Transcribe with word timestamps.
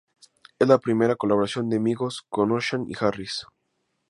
Es 0.57 0.67
la 0.67 0.79
primera 0.79 1.15
colaboración 1.15 1.69
de 1.69 1.79
Migos 1.79 2.25
con 2.27 2.51
Ocean 2.53 2.87
y 2.89 2.93
Harris. 2.99 3.45